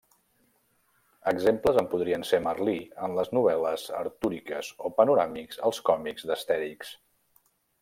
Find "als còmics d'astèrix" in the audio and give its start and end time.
5.69-6.95